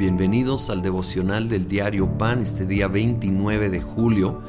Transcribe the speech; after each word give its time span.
Bienvenidos 0.00 0.70
al 0.70 0.80
devocional 0.80 1.50
del 1.50 1.68
diario 1.68 2.16
Pan 2.16 2.40
este 2.40 2.64
día 2.64 2.88
29 2.88 3.68
de 3.68 3.82
julio. 3.82 4.40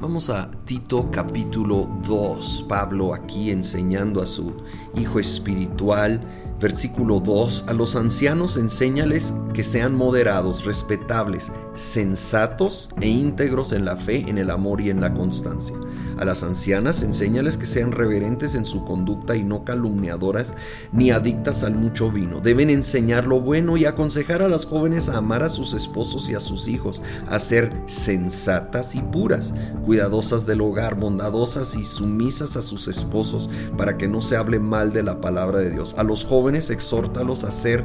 Vamos 0.00 0.28
a 0.28 0.50
Tito 0.64 1.12
capítulo 1.12 1.88
2. 2.04 2.64
Pablo 2.68 3.14
aquí 3.14 3.52
enseñando 3.52 4.20
a 4.20 4.26
su 4.26 4.54
hijo 4.96 5.20
espiritual 5.20 6.20
Versículo 6.60 7.20
2. 7.20 7.66
A 7.68 7.72
los 7.72 7.94
ancianos 7.94 8.56
enséñales 8.56 9.32
que 9.54 9.62
sean 9.62 9.94
moderados, 9.94 10.64
respetables, 10.64 11.52
sensatos 11.74 12.90
e 13.00 13.08
íntegros 13.08 13.72
en 13.72 13.84
la 13.84 13.96
fe, 13.96 14.24
en 14.28 14.38
el 14.38 14.50
amor 14.50 14.80
y 14.80 14.90
en 14.90 15.00
la 15.00 15.14
constancia. 15.14 15.76
A 16.18 16.24
las 16.24 16.42
ancianas 16.42 17.02
enséñales 17.02 17.56
que 17.56 17.66
sean 17.66 17.92
reverentes 17.92 18.56
en 18.56 18.64
su 18.64 18.84
conducta 18.84 19.36
y 19.36 19.44
no 19.44 19.64
calumniadoras 19.64 20.54
ni 20.92 21.10
adictas 21.10 21.62
al 21.62 21.76
mucho 21.76 22.10
vino. 22.10 22.40
Deben 22.40 22.70
enseñar 22.70 23.26
lo 23.26 23.40
bueno 23.40 23.76
y 23.76 23.84
aconsejar 23.84 24.42
a 24.42 24.48
las 24.48 24.66
jóvenes 24.66 25.08
a 25.08 25.18
amar 25.18 25.44
a 25.44 25.48
sus 25.48 25.74
esposos 25.74 26.28
y 26.28 26.34
a 26.34 26.40
sus 26.40 26.66
hijos, 26.66 27.02
a 27.28 27.38
ser 27.38 27.72
sensatas 27.86 28.96
y 28.96 29.00
puras, 29.00 29.54
cuidadosas 29.84 30.44
del 30.44 30.60
hogar, 30.60 30.96
bondadosas 30.96 31.76
y 31.76 31.84
sumisas 31.84 32.56
a 32.56 32.62
sus 32.62 32.88
esposos, 32.88 33.48
para 33.76 33.96
que 33.96 34.08
no 34.08 34.20
se 34.20 34.36
hable 34.36 34.58
mal 34.58 34.92
de 34.92 35.04
la 35.04 35.20
palabra 35.20 35.58
de 35.60 35.70
Dios. 35.70 35.94
A 35.98 36.02
los 36.02 36.24
jóvenes 36.24 36.70
exhórtalos 36.70 37.44
a 37.44 37.52
ser 37.52 37.84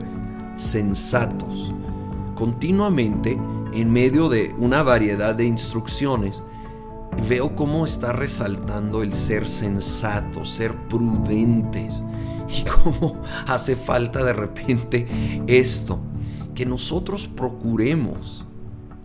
sensatos. 0.55 1.71
Continuamente, 2.35 3.39
en 3.73 3.91
medio 3.91 4.29
de 4.29 4.55
una 4.57 4.81
variedad 4.83 5.35
de 5.35 5.45
instrucciones, 5.45 6.41
veo 7.27 7.55
cómo 7.55 7.85
está 7.85 8.11
resaltando 8.11 9.01
el 9.01 9.13
ser 9.13 9.47
sensato, 9.47 10.45
ser 10.45 10.75
prudentes. 10.87 12.03
Y 12.49 12.65
cómo 12.69 13.21
hace 13.47 13.75
falta 13.75 14.23
de 14.23 14.33
repente 14.33 15.07
esto, 15.47 15.99
que 16.53 16.65
nosotros 16.65 17.27
procuremos 17.27 18.45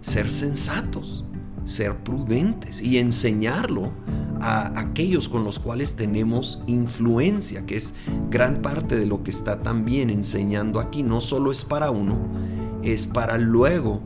ser 0.01 0.31
sensatos, 0.31 1.25
ser 1.65 1.97
prudentes 1.99 2.81
y 2.81 2.99
enseñarlo 2.99 3.93
a 4.41 4.79
aquellos 4.79 5.29
con 5.29 5.45
los 5.45 5.59
cuales 5.59 5.97
tenemos 5.97 6.63
influencia, 6.67 7.67
que 7.67 7.77
es 7.77 7.95
gran 8.31 8.63
parte 8.63 8.99
de 8.99 9.07
lo 9.07 9.23
que 9.23 9.31
está 9.31 9.63
también 9.63 10.11
enseñando 10.11 10.81
aquí. 10.81 11.03
No 11.03 11.21
solo 11.21 11.51
es 11.51 11.65
para 11.65 11.91
uno, 11.91 12.17
es 12.83 13.07
para 13.07 13.39
luego 13.39 14.01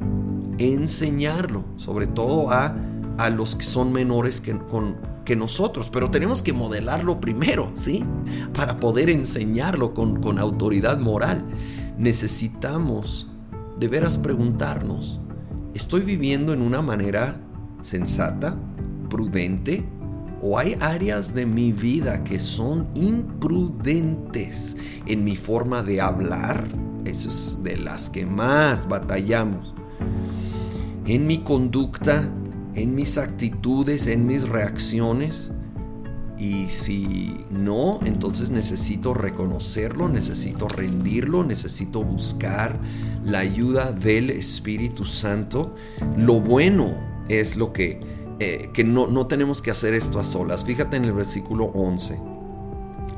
enseñarlo, 0.58 1.64
sobre 1.76 2.06
todo 2.06 2.50
a, 2.50 2.76
a 3.24 3.30
los 3.30 3.56
que 3.56 3.64
son 3.64 3.92
menores 3.92 4.40
que, 4.40 4.58
con, 4.58 4.96
que 5.24 5.36
nosotros, 5.36 5.88
pero 5.92 6.10
tenemos 6.10 6.42
que 6.42 6.52
modelarlo 6.52 7.20
primero, 7.20 7.70
¿sí? 7.74 8.04
Para 8.52 8.80
poder 8.80 9.10
enseñarlo 9.10 9.94
con, 9.94 10.20
con 10.20 10.38
autoridad 10.38 10.98
moral. 10.98 11.44
Necesitamos 11.98 13.28
de 13.78 13.88
veras 13.88 14.18
preguntarnos, 14.18 15.20
¿estoy 15.74 16.02
viviendo 16.02 16.52
en 16.52 16.62
una 16.62 16.82
manera 16.82 17.40
sensata, 17.80 18.56
prudente? 19.08 19.84
o 20.44 20.58
hay 20.58 20.76
áreas 20.80 21.34
de 21.34 21.46
mi 21.46 21.72
vida 21.72 22.24
que 22.24 22.40
son 22.40 22.88
imprudentes 22.96 24.76
en 25.06 25.22
mi 25.22 25.36
forma 25.36 25.84
de 25.84 26.00
hablar, 26.00 26.66
esas 27.04 27.26
es 27.26 27.62
de 27.62 27.76
las 27.76 28.10
que 28.10 28.26
más 28.26 28.88
batallamos, 28.88 29.72
en 31.06 31.28
mi 31.28 31.44
conducta, 31.44 32.28
en 32.74 32.94
mis 32.94 33.18
actitudes, 33.18 34.06
en 34.06 34.26
mis 34.26 34.48
reacciones. 34.48 35.52
Y 36.38 36.70
si 36.70 37.36
no, 37.50 38.00
entonces 38.04 38.50
necesito 38.50 39.14
reconocerlo, 39.14 40.08
necesito 40.08 40.66
rendirlo, 40.66 41.44
necesito 41.44 42.02
buscar 42.02 42.80
la 43.24 43.38
ayuda 43.38 43.92
del 43.92 44.30
Espíritu 44.30 45.04
Santo. 45.04 45.74
Lo 46.16 46.40
bueno 46.40 46.96
es 47.28 47.56
lo 47.56 47.72
que 47.72 48.00
eh, 48.44 48.70
que 48.72 48.82
no, 48.82 49.06
no 49.06 49.28
tenemos 49.28 49.62
que 49.62 49.70
hacer 49.70 49.94
esto 49.94 50.18
a 50.18 50.24
solas. 50.24 50.64
Fíjate 50.64 50.96
en 50.96 51.04
el 51.04 51.12
versículo 51.12 51.66
11. 51.66 52.18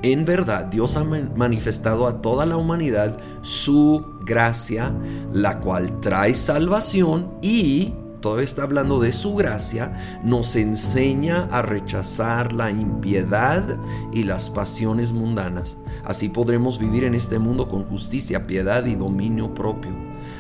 En 0.03 0.27
verdad, 0.27 0.67
Dios 0.67 0.97
ha 0.97 1.05
manifestado 1.05 2.07
a 2.07 2.21
toda 2.21 2.45
la 2.45 2.59
humanidad 2.59 3.17
su 3.41 4.05
gracia, 4.27 4.95
la 5.33 5.61
cual 5.61 6.01
trae 6.01 6.35
salvación 6.35 7.39
y, 7.41 7.95
todavía 8.25 8.47
está 8.47 8.63
hablando 8.63 9.01
de 9.01 9.13
su 9.13 9.35
gracia, 9.35 10.21
nos 10.25 10.57
enseña 10.57 11.45
a 11.51 11.61
rechazar 11.61 12.55
la 12.55 12.71
impiedad 12.71 13.77
y 14.15 14.25
las 14.25 14.49
pasiones 14.49 15.13
mundanas. 15.13 15.77
Así 16.05 16.31
podremos 16.31 16.79
vivir 16.79 17.05
en 17.05 17.15
este 17.15 17.39
mundo 17.39 17.69
con 17.69 17.85
justicia, 17.85 18.47
piedad 18.47 18.87
y 18.87 18.95
dominio 18.95 19.53
propio. 19.53 19.93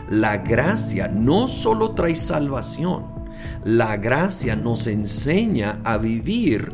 La 0.08 0.38
gracia 0.38 1.08
no 1.08 1.46
solo 1.46 1.90
trae 1.90 2.16
salvación, 2.16 3.04
la 3.66 3.98
gracia 3.98 4.56
nos 4.56 4.86
enseña 4.86 5.82
a 5.84 5.98
vivir 5.98 6.72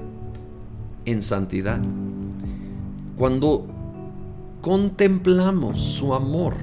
en 1.06 1.22
santidad. 1.22 1.80
Cuando 3.16 3.66
contemplamos 4.60 5.80
su 5.80 6.14
amor, 6.14 6.54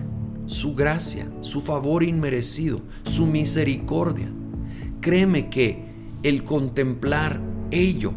su 0.45 0.73
gracia, 0.73 1.27
su 1.41 1.59
favor 1.59 2.01
inmerecido, 2.01 2.79
su 3.03 3.25
misericordia, 3.25 4.31
créeme 5.07 5.47
que 5.47 5.85
el 6.21 6.43
contemplar 6.43 7.39
ello 7.71 8.11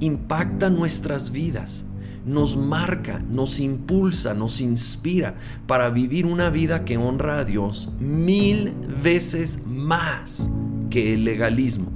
impacta 0.00 0.70
nuestras 0.70 1.32
vidas, 1.32 1.84
nos 2.24 2.56
marca, 2.56 3.18
nos 3.18 3.60
impulsa, 3.60 4.32
nos 4.32 4.62
inspira 4.62 5.34
para 5.66 5.90
vivir 5.90 6.24
una 6.24 6.48
vida 6.48 6.86
que 6.86 6.96
honra 6.96 7.40
a 7.40 7.44
Dios 7.44 7.92
mil 8.00 8.72
veces 9.02 9.58
más 9.66 10.48
que 10.88 11.12
el 11.12 11.26
legalismo, 11.26 11.90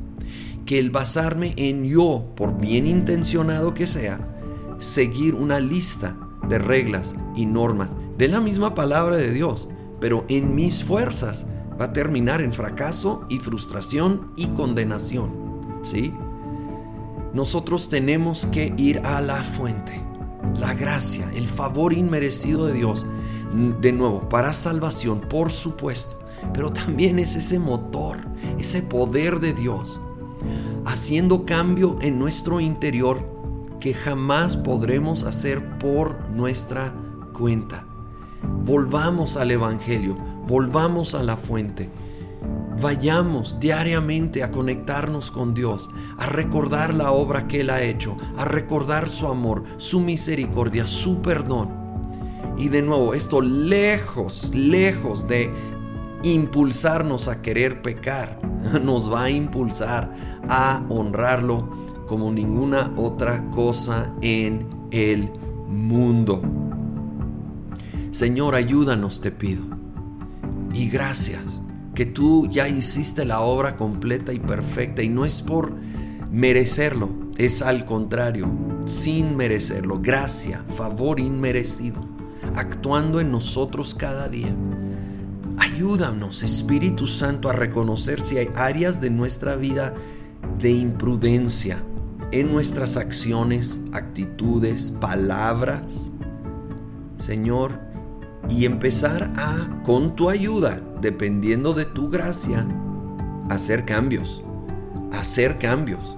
que 0.66 0.78
el 0.78 0.90
basarme 0.90 1.54
en 1.56 1.86
yo, 1.86 2.26
por 2.36 2.60
bien 2.60 2.86
intencionado 2.86 3.72
que 3.72 3.86
sea, 3.86 4.20
seguir 4.76 5.34
una 5.34 5.58
lista 5.58 6.18
de 6.50 6.58
reglas 6.58 7.16
y 7.34 7.46
normas 7.46 7.96
de 8.18 8.28
la 8.28 8.40
misma 8.40 8.74
palabra 8.74 9.16
de 9.16 9.32
Dios, 9.32 9.70
pero 10.02 10.26
en 10.28 10.54
mis 10.54 10.84
fuerzas 10.84 11.46
va 11.80 11.86
a 11.86 11.92
terminar 11.92 12.40
en 12.40 12.52
fracaso 12.52 13.24
y 13.28 13.38
frustración 13.38 14.32
y 14.36 14.46
condenación. 14.48 15.30
¿Sí? 15.82 16.12
Nosotros 17.32 17.88
tenemos 17.88 18.46
que 18.46 18.72
ir 18.76 19.00
a 19.04 19.20
la 19.20 19.42
fuente, 19.42 20.00
la 20.60 20.72
gracia, 20.74 21.30
el 21.34 21.48
favor 21.48 21.92
inmerecido 21.92 22.66
de 22.66 22.74
Dios, 22.74 23.06
de 23.80 23.92
nuevo, 23.92 24.28
para 24.28 24.52
salvación, 24.52 25.20
por 25.20 25.50
supuesto, 25.50 26.20
pero 26.52 26.72
también 26.72 27.18
es 27.18 27.34
ese 27.34 27.58
motor, 27.58 28.18
ese 28.58 28.82
poder 28.82 29.40
de 29.40 29.52
Dios, 29.52 30.00
haciendo 30.84 31.44
cambio 31.44 31.98
en 32.02 32.18
nuestro 32.18 32.60
interior 32.60 33.28
que 33.80 33.94
jamás 33.94 34.56
podremos 34.56 35.24
hacer 35.24 35.78
por 35.78 36.30
nuestra 36.30 36.94
cuenta. 37.32 37.84
Volvamos 38.64 39.36
al 39.36 39.50
Evangelio, 39.50 40.16
volvamos 40.46 41.14
a 41.14 41.22
la 41.22 41.36
fuente. 41.36 41.88
Vayamos 42.80 43.60
diariamente 43.60 44.42
a 44.42 44.50
conectarnos 44.50 45.30
con 45.30 45.54
Dios, 45.54 45.88
a 46.18 46.26
recordar 46.26 46.92
la 46.92 47.12
obra 47.12 47.46
que 47.46 47.60
Él 47.60 47.70
ha 47.70 47.82
hecho, 47.82 48.16
a 48.36 48.44
recordar 48.44 49.08
su 49.08 49.28
amor, 49.28 49.62
su 49.76 50.00
misericordia, 50.00 50.86
su 50.86 51.22
perdón. 51.22 51.70
Y 52.58 52.68
de 52.68 52.82
nuevo, 52.82 53.14
esto 53.14 53.40
lejos, 53.40 54.50
lejos 54.54 55.28
de 55.28 55.50
impulsarnos 56.24 57.28
a 57.28 57.42
querer 57.42 57.80
pecar, 57.80 58.40
nos 58.82 59.12
va 59.12 59.24
a 59.24 59.30
impulsar 59.30 60.12
a 60.48 60.84
honrarlo 60.88 61.68
como 62.06 62.30
ninguna 62.32 62.92
otra 62.96 63.50
cosa 63.50 64.12
en 64.20 64.66
el 64.90 65.30
mundo. 65.68 66.42
Señor, 68.10 68.54
ayúdanos, 68.54 69.20
te 69.20 69.32
pido. 69.32 69.83
Y 70.74 70.88
gracias, 70.88 71.62
que 71.94 72.04
tú 72.04 72.48
ya 72.48 72.68
hiciste 72.68 73.24
la 73.24 73.40
obra 73.40 73.76
completa 73.76 74.32
y 74.32 74.40
perfecta. 74.40 75.02
Y 75.02 75.08
no 75.08 75.24
es 75.24 75.40
por 75.40 75.72
merecerlo, 76.30 77.10
es 77.36 77.62
al 77.62 77.84
contrario, 77.84 78.50
sin 78.84 79.36
merecerlo, 79.36 80.00
gracia, 80.02 80.64
favor 80.76 81.20
inmerecido, 81.20 82.00
actuando 82.56 83.20
en 83.20 83.30
nosotros 83.30 83.94
cada 83.94 84.28
día. 84.28 84.52
Ayúdanos, 85.56 86.42
Espíritu 86.42 87.06
Santo, 87.06 87.48
a 87.48 87.52
reconocer 87.52 88.20
si 88.20 88.38
hay 88.38 88.48
áreas 88.56 89.00
de 89.00 89.10
nuestra 89.10 89.54
vida 89.54 89.94
de 90.58 90.72
imprudencia 90.72 91.78
en 92.32 92.50
nuestras 92.50 92.96
acciones, 92.96 93.80
actitudes, 93.92 94.90
palabras. 94.90 96.10
Señor, 97.16 97.78
y 98.48 98.66
empezar 98.66 99.32
a, 99.36 99.82
con 99.82 100.16
tu 100.16 100.30
ayuda, 100.30 100.80
dependiendo 101.00 101.72
de 101.72 101.84
tu 101.84 102.08
gracia, 102.08 102.66
hacer 103.48 103.84
cambios, 103.84 104.42
hacer 105.12 105.58
cambios 105.58 106.16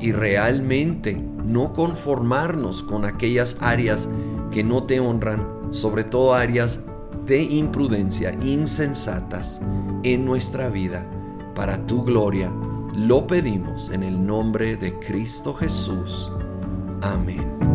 y 0.00 0.12
realmente 0.12 1.14
no 1.44 1.72
conformarnos 1.72 2.82
con 2.82 3.04
aquellas 3.04 3.56
áreas 3.60 4.08
que 4.50 4.64
no 4.64 4.84
te 4.84 5.00
honran, 5.00 5.46
sobre 5.70 6.04
todo 6.04 6.34
áreas 6.34 6.84
de 7.26 7.42
imprudencia 7.42 8.36
insensatas 8.42 9.60
en 10.02 10.24
nuestra 10.24 10.68
vida 10.68 11.06
para 11.54 11.86
tu 11.86 12.04
gloria. 12.04 12.52
Lo 12.94 13.26
pedimos 13.26 13.90
en 13.90 14.02
el 14.02 14.24
nombre 14.24 14.76
de 14.76 14.98
Cristo 14.98 15.54
Jesús. 15.54 16.30
Amén. 17.00 17.71